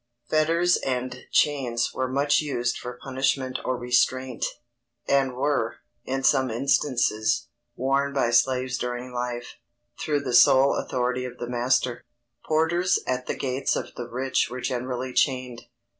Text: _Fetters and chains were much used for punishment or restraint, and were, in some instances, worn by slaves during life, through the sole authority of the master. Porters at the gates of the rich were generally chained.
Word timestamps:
_Fetters 0.31 0.77
and 0.83 1.25
chains 1.31 1.93
were 1.93 2.07
much 2.07 2.39
used 2.39 2.75
for 2.75 2.97
punishment 3.03 3.59
or 3.63 3.77
restraint, 3.77 4.43
and 5.07 5.35
were, 5.35 5.75
in 6.05 6.23
some 6.23 6.49
instances, 6.49 7.49
worn 7.75 8.11
by 8.11 8.31
slaves 8.31 8.79
during 8.79 9.13
life, 9.13 9.57
through 9.99 10.21
the 10.21 10.33
sole 10.33 10.73
authority 10.75 11.23
of 11.23 11.37
the 11.37 11.45
master. 11.47 12.03
Porters 12.43 12.97
at 13.05 13.27
the 13.27 13.35
gates 13.35 13.75
of 13.75 13.93
the 13.93 14.07
rich 14.07 14.49
were 14.49 14.59
generally 14.59 15.13
chained. 15.13 15.67